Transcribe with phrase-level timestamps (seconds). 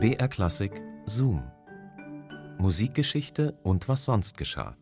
[0.00, 1.42] BR Klassik Zoom.
[2.58, 4.76] Musikgeschichte und was sonst geschah.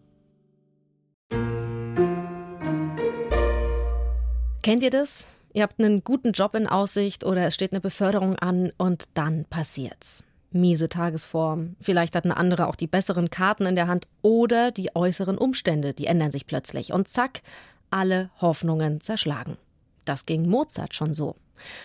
[4.62, 5.26] Kennt ihr das?
[5.54, 9.46] Ihr habt einen guten Job in Aussicht oder es steht eine Beförderung an und dann
[9.46, 10.22] passiert's.
[10.50, 14.94] Miese Tagesform, vielleicht hat eine andere auch die besseren Karten in der Hand oder die
[14.94, 17.40] äußeren Umstände, die ändern sich plötzlich und zack,
[17.88, 19.56] alle Hoffnungen zerschlagen.
[20.04, 21.36] Das ging Mozart schon so.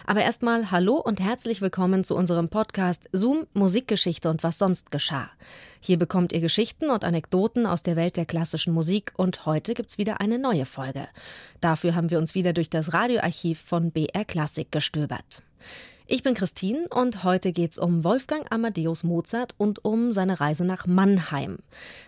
[0.06, 5.30] Aber erstmal hallo und herzlich willkommen zu unserem Podcast Zoom Musikgeschichte und was sonst geschah.
[5.80, 9.98] Hier bekommt ihr Geschichten und Anekdoten aus der Welt der klassischen Musik und heute gibt's
[9.98, 11.08] wieder eine neue Folge.
[11.60, 15.44] Dafür haben wir uns wieder durch das Radioarchiv von BR Klassik gestöbert.
[16.14, 20.86] Ich bin Christine und heute geht's um Wolfgang Amadeus Mozart und um seine Reise nach
[20.86, 21.60] Mannheim.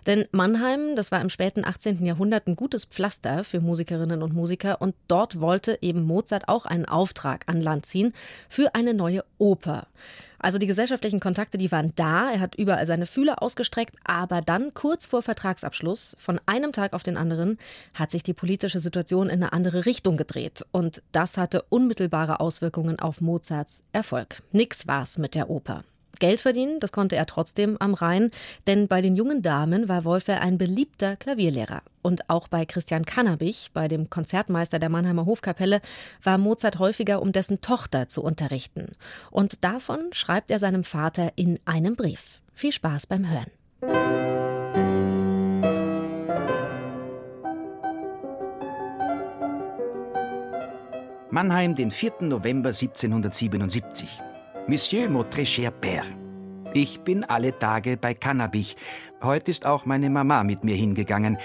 [0.05, 2.05] Denn Mannheim, das war im späten 18.
[2.05, 6.83] Jahrhundert ein gutes Pflaster für Musikerinnen und Musiker und dort wollte eben Mozart auch einen
[6.83, 8.13] Auftrag an Land ziehen
[8.49, 9.87] für eine neue Oper.
[10.43, 12.29] Also die gesellschaftlichen Kontakte, die waren da.
[12.29, 13.95] Er hat überall seine Fühler ausgestreckt.
[14.03, 17.57] Aber dann, kurz vor Vertragsabschluss, von einem Tag auf den anderen,
[17.93, 20.65] hat sich die politische Situation in eine andere Richtung gedreht.
[20.73, 24.43] Und das hatte unmittelbare Auswirkungen auf Mozarts Erfolg.
[24.51, 25.85] Nix war's mit der Oper.
[26.19, 28.29] Geld verdienen, das konnte er trotzdem am Rhein,
[28.67, 31.83] denn bei den jungen Damen war Wolfer ein beliebter Klavierlehrer.
[32.03, 35.81] Und auch bei Christian Kannabich, bei dem Konzertmeister der Mannheimer Hofkapelle,
[36.21, 38.91] war Mozart häufiger, um dessen Tochter zu unterrichten.
[39.31, 42.41] Und davon schreibt er seinem Vater in einem Brief.
[42.53, 43.49] Viel Spaß beim Hören.
[51.31, 52.11] Mannheim, den 4.
[52.21, 54.19] November 1777.
[54.67, 55.07] Monsieur
[55.45, 56.05] cher Père.
[56.75, 58.75] Ich bin alle Tage bei Kannabich.
[59.21, 61.37] Heute ist auch meine Mama mit mir hingegangen.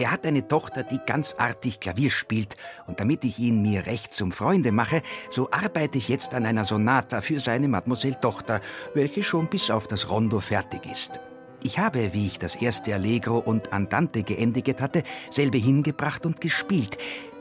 [0.00, 2.56] Er hat eine Tochter, die ganz artig Klavier spielt,
[2.86, 6.64] und damit ich ihn mir recht zum Freunde mache, so arbeite ich jetzt an einer
[6.64, 8.62] Sonata für seine Mademoiselle Tochter,
[8.94, 11.20] welche schon bis auf das Rondo fertig ist.
[11.62, 16.96] Ich habe, wie ich das erste Allegro und Andante geendigt hatte, selbe hingebracht und gespielt.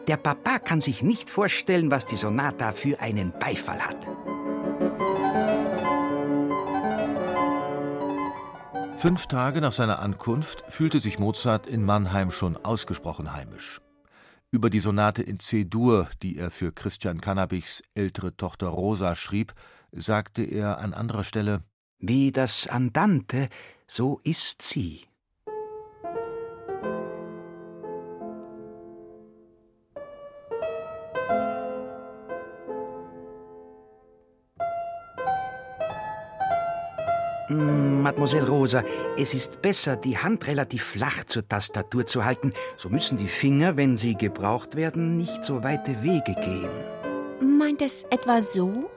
[0.09, 4.06] Der Papa kann sich nicht vorstellen, was die Sonata für einen Beifall hat.
[9.00, 13.80] Fünf Tage nach seiner Ankunft fühlte sich Mozart in Mannheim schon ausgesprochen heimisch.
[14.52, 19.54] Über die Sonate in C-Dur, die er für Christian Cannabichs ältere Tochter Rosa schrieb,
[19.94, 21.64] sagte er an anderer Stelle:
[22.00, 23.48] Wie das Andante,
[23.88, 25.09] so ist sie.
[37.50, 38.84] Mademoiselle Rosa,
[39.18, 42.54] es ist besser, die Hand relativ flach zur Tastatur zu halten.
[42.78, 47.58] So müssen die Finger, wenn sie gebraucht werden, nicht so weite Wege gehen.
[47.58, 48.90] Meint es etwa so?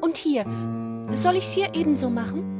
[0.00, 0.44] Und hier,
[1.12, 2.53] soll ich es hier ebenso machen?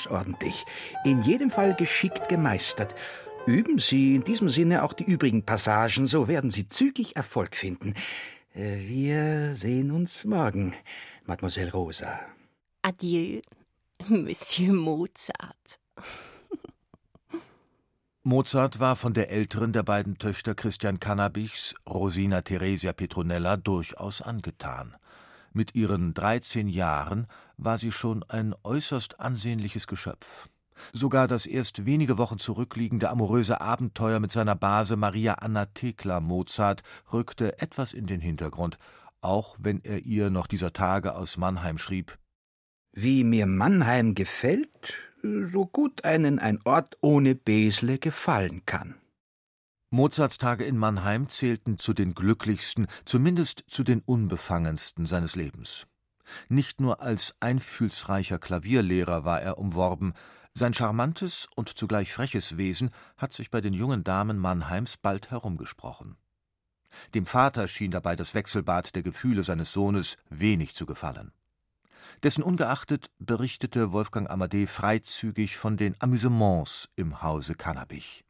[0.00, 0.64] Ganz ordentlich.
[1.04, 2.94] In jedem Fall geschickt gemeistert.
[3.46, 7.94] Üben Sie in diesem Sinne auch die übrigen Passagen, so werden Sie zügig Erfolg finden.
[8.54, 10.74] Äh, wir sehen uns morgen,
[11.24, 12.20] Mademoiselle Rosa.
[12.82, 13.40] Adieu,
[14.08, 15.80] Monsieur Mozart.
[18.22, 24.94] Mozart war von der älteren der beiden Töchter Christian Cannabichs, Rosina Theresia Petronella, durchaus angetan.
[25.52, 30.48] Mit ihren 13 Jahren war sie schon ein äußerst ansehnliches Geschöpf.
[30.92, 36.82] Sogar das erst wenige Wochen zurückliegende amoröse Abenteuer mit seiner Base Maria Anna Thekla Mozart
[37.12, 38.78] rückte etwas in den Hintergrund,
[39.20, 42.16] auch wenn er ihr noch dieser Tage aus Mannheim schrieb:
[42.92, 48.94] Wie mir Mannheim gefällt, so gut einen ein Ort ohne Besle gefallen kann.
[49.92, 55.88] Mozarts Tage in Mannheim zählten zu den glücklichsten, zumindest zu den unbefangensten seines Lebens.
[56.48, 60.14] Nicht nur als einfühlsreicher Klavierlehrer war er umworben,
[60.54, 66.16] sein charmantes und zugleich freches Wesen hat sich bei den jungen Damen Mannheims bald herumgesprochen.
[67.14, 71.32] Dem Vater schien dabei das Wechselbad der Gefühle seines Sohnes wenig zu gefallen.
[72.22, 78.24] Dessen ungeachtet berichtete Wolfgang Amadee freizügig von den Amüsements im Hause Kannabich.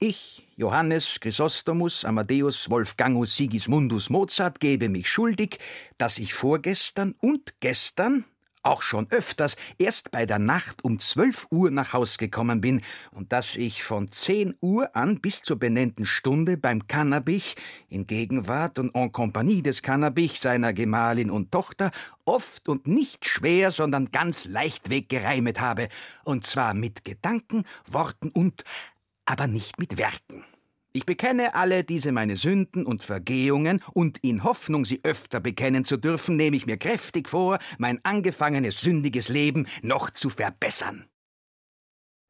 [0.00, 5.58] Ich, Johannes Chrysostomus Amadeus Wolfgangus Sigismundus Mozart, gebe mich schuldig,
[5.98, 8.24] dass ich vorgestern und gestern
[8.64, 12.80] auch schon öfters erst bei der Nacht um zwölf Uhr nach Haus gekommen bin
[13.12, 17.56] und dass ich von zehn Uhr an bis zur benennten Stunde beim Kannabich
[17.88, 21.90] in Gegenwart und en compagnie des Kannabich, seiner Gemahlin und Tochter
[22.24, 25.88] oft und nicht schwer, sondern ganz leichtweg gereimet habe,
[26.24, 28.64] und zwar mit Gedanken, Worten und
[29.26, 30.44] aber nicht mit Werken.
[30.92, 35.96] Ich bekenne alle diese meine Sünden und Vergehungen, und in Hoffnung, sie öfter bekennen zu
[35.96, 41.06] dürfen, nehme ich mir kräftig vor, mein angefangenes sündiges Leben noch zu verbessern.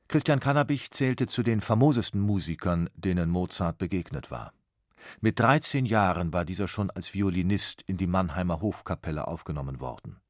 [0.08, 4.54] Christian Kannabich zählte zu den famosesten Musikern, denen Mozart begegnet war.
[5.20, 10.20] Mit 13 Jahren war dieser schon als Violinist in die Mannheimer Hofkapelle aufgenommen worden.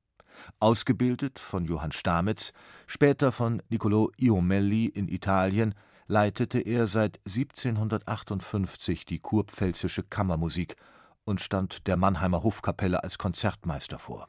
[0.59, 2.53] Ausgebildet von Johann Stamitz,
[2.89, 5.75] später von Niccolò Iomelli in Italien,
[6.07, 10.77] leitete er seit 1758 die kurpfälzische Kammermusik
[11.25, 14.29] und stand der Mannheimer Hofkapelle als Konzertmeister vor.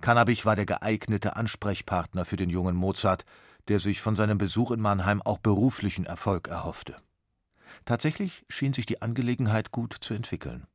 [0.00, 3.24] Kannabich war der geeignete Ansprechpartner für den jungen Mozart,
[3.66, 6.96] der sich von seinem Besuch in Mannheim auch beruflichen Erfolg erhoffte.
[7.84, 10.66] Tatsächlich schien sich die Angelegenheit gut zu entwickeln.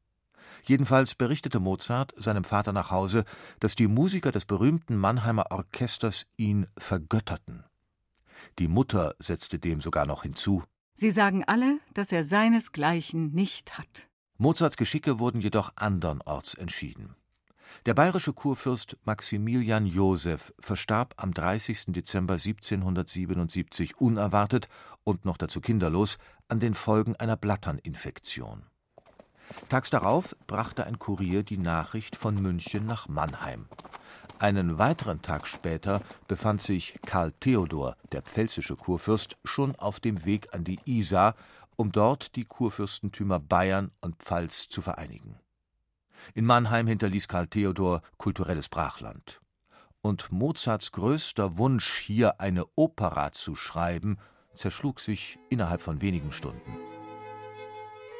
[0.63, 3.23] Jedenfalls berichtete Mozart seinem Vater nach Hause,
[3.59, 7.63] dass die Musiker des berühmten Mannheimer Orchesters ihn vergötterten.
[8.59, 10.63] Die Mutter setzte dem sogar noch hinzu
[10.95, 14.09] Sie sagen alle, dass er seinesgleichen nicht hat.
[14.37, 17.15] Mozarts Geschicke wurden jedoch andernorts entschieden.
[17.87, 21.85] Der bayerische Kurfürst Maximilian Joseph verstarb am 30.
[21.87, 24.69] Dezember 1777 unerwartet
[25.03, 26.17] und noch dazu kinderlos
[26.47, 28.67] an den Folgen einer Blatterninfektion.
[29.69, 33.65] Tags darauf brachte ein Kurier die Nachricht von München nach Mannheim.
[34.43, 40.53] Einen weiteren Tag später befand sich Karl Theodor, der pfälzische Kurfürst, schon auf dem Weg
[40.53, 41.35] an die Isar,
[41.77, 45.39] um dort die Kurfürstentümer Bayern und Pfalz zu vereinigen.
[46.33, 49.39] In Mannheim hinterließ Karl Theodor kulturelles Brachland.
[50.01, 54.17] Und Mozarts größter Wunsch, hier eine Opera zu schreiben,
[54.55, 56.92] zerschlug sich innerhalb von wenigen Stunden.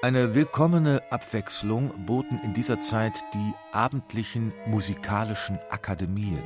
[0.04, 6.44] Eine willkommene Abwechslung boten in dieser Zeit die abendlichen musikalischen Akademien.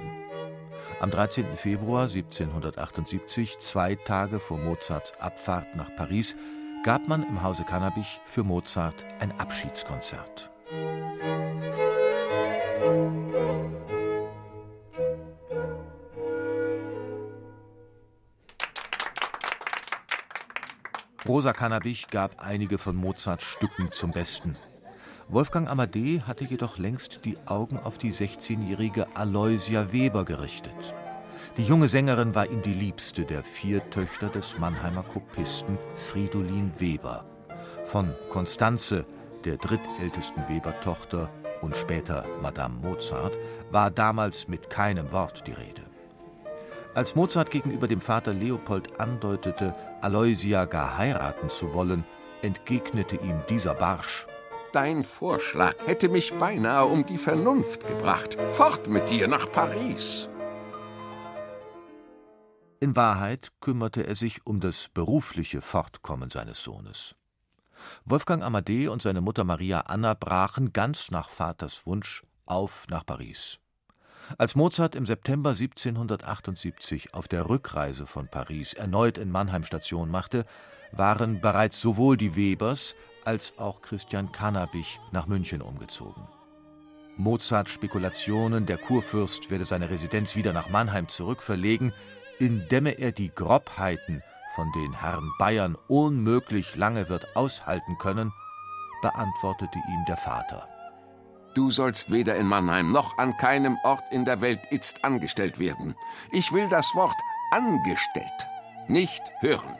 [0.99, 1.57] Am 13.
[1.57, 6.37] Februar 1778, zwei Tage vor Mozarts Abfahrt nach Paris,
[6.83, 10.51] gab man im Hause Kannabich für Mozart ein Abschiedskonzert.
[21.27, 24.55] Rosa Kannabich gab einige von Mozarts Stücken zum Besten.
[25.27, 30.93] Wolfgang Amadee hatte jedoch längst die Augen auf die 16-jährige Aloysia Weber gerichtet.
[31.57, 37.25] Die junge Sängerin war ihm die liebste der vier Töchter des Mannheimer Kopisten Fridolin Weber.
[37.83, 39.05] Von Konstanze,
[39.43, 43.37] der drittältesten Weber-Tochter und später Madame Mozart,
[43.69, 45.86] war damals mit keinem Wort die Rede.
[46.93, 52.03] Als Mozart gegenüber dem Vater Leopold andeutete, Aloysia gar heiraten zu wollen,
[52.41, 54.25] entgegnete ihm dieser barsch:
[54.73, 58.37] Dein Vorschlag hätte mich beinahe um die Vernunft gebracht.
[58.51, 60.29] Fort mit dir nach Paris.
[62.79, 67.15] In Wahrheit kümmerte er sich um das berufliche Fortkommen seines Sohnes.
[68.05, 73.59] Wolfgang Amadee und seine Mutter Maria Anna brachen ganz nach Vaters Wunsch auf nach Paris.
[74.37, 80.45] Als Mozart im September 1778 auf der Rückreise von Paris erneut in Mannheim Station machte,
[80.91, 86.27] waren bereits sowohl die Webers als auch Christian Kannabich nach München umgezogen.
[87.15, 91.93] Mozarts Spekulationen, der Kurfürst werde seine Residenz wieder nach Mannheim zurückverlegen,
[92.37, 94.21] indämme er die Grobheiten,
[94.55, 98.31] von den Herrn Bayern unmöglich lange wird aushalten können,
[99.01, 100.67] beantwortete ihm der Vater.
[101.57, 105.95] Du sollst weder in Mannheim noch an keinem Ort in der Welt itzt angestellt werden.
[106.31, 107.15] Ich will das Wort
[107.49, 108.47] angestellt
[108.87, 109.75] nicht hören.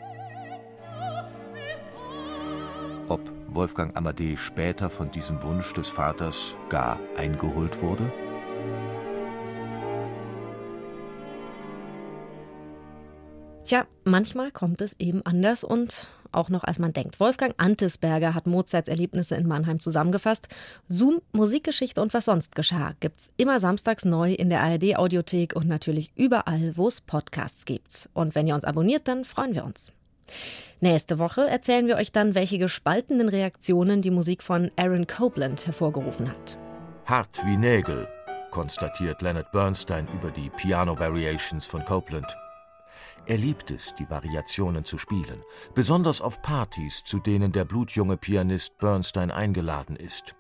[3.10, 8.12] Ob Wolfgang Amadee später von diesem Wunsch des Vaters gar eingeholt wurde?
[13.66, 17.20] Tja, manchmal kommt es eben anders und auch noch als man denkt.
[17.20, 20.48] Wolfgang Antesberger hat Mozarts Erlebnisse in Mannheim zusammengefasst.
[20.88, 25.68] Zoom, Musikgeschichte und was sonst geschah gibt's immer samstags neu in der ARD Audiothek und
[25.68, 28.10] natürlich überall, wo es Podcasts gibt.
[28.14, 29.94] Und wenn ihr uns abonniert, dann freuen wir uns.
[30.80, 36.30] Nächste Woche erzählen wir euch dann, welche gespaltenen Reaktionen die Musik von Aaron Copland hervorgerufen
[36.30, 36.58] hat.
[37.06, 38.08] Hart wie Nägel,
[38.52, 42.28] konstatiert Leonard Bernstein über die Piano Variations von Copland.
[43.26, 48.78] Er liebt es, die Variationen zu spielen, besonders auf Partys, zu denen der blutjunge Pianist
[48.78, 50.36] Bernstein eingeladen ist.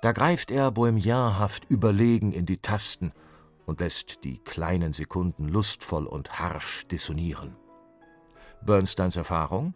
[0.00, 3.12] Da greift er bohemianhaft überlegen in die Tasten
[3.66, 7.56] und lässt die kleinen Sekunden lustvoll und harsch dissonieren.
[8.62, 9.74] Bernsteins Erfahrung?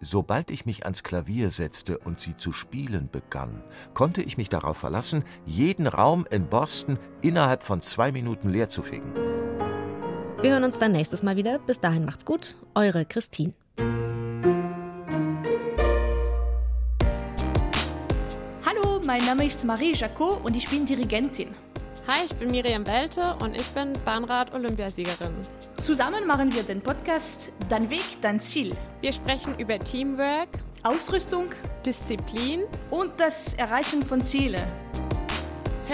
[0.00, 3.62] Sobald ich mich ans Klavier setzte und sie zu spielen begann,
[3.94, 8.82] konnte ich mich darauf verlassen, jeden Raum in Boston innerhalb von zwei Minuten leer zu
[8.82, 9.33] fegen.
[10.44, 11.58] Wir hören uns dann nächstes Mal wieder.
[11.58, 12.54] Bis dahin macht's gut.
[12.74, 13.54] Eure Christine.
[18.66, 21.54] Hallo, mein Name ist Marie Jacot und ich bin Dirigentin.
[22.06, 25.32] Hi, ich bin Miriam Welte und ich bin Bahnrad-Olympiasiegerin.
[25.78, 28.76] Zusammen machen wir den Podcast Dein Weg, dein Ziel.
[29.00, 30.50] Wir sprechen über Teamwork,
[30.82, 31.52] Ausrüstung
[31.86, 34.66] Disziplin und das Erreichen von Zielen.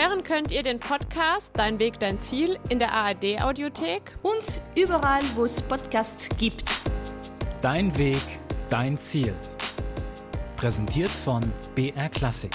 [0.01, 5.45] Hören könnt ihr den Podcast Dein Weg, dein Ziel in der ARD-Audiothek und überall, wo
[5.45, 6.65] es Podcasts gibt.
[7.61, 8.23] Dein Weg,
[8.71, 9.35] dein Ziel.
[10.57, 11.43] Präsentiert von
[11.75, 12.53] BR Klassik.